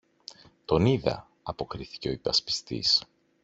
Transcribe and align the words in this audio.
τον 0.65 0.85
είδα, 0.85 1.27
αποκρίθηκε 1.43 2.09
ο 2.09 2.11
υπασπιστής. 2.11 3.03